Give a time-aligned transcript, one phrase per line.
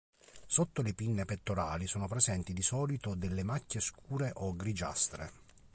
[0.47, 5.31] Sotto le pinne pettorali sono presenti di solito delle macchie scure o grigiastre.